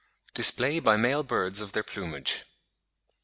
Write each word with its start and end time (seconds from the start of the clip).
DISPLAY 0.33 0.79
BY 0.79 0.97
MALE 0.97 1.21
BIRDS 1.21 1.61
OF 1.61 1.73
THEIR 1.73 1.83
PLUMAGE. 1.83 2.45